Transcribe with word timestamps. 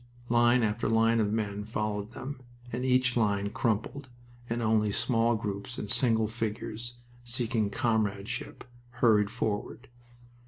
Line 0.29 0.63
after 0.63 0.89
line 0.89 1.19
of 1.19 1.31
men 1.31 1.63
followed 1.63 2.13
them, 2.13 2.41
and 2.73 2.83
each 2.83 3.15
line 3.15 3.51
crumpled, 3.51 4.09
and 4.49 4.59
only 4.59 4.91
small 4.91 5.35
groups 5.35 5.77
and 5.77 5.91
single 5.91 6.27
figures, 6.27 6.95
seeking 7.23 7.69
comradeship, 7.69 8.63
hurried 8.93 9.29
forward. 9.29 9.89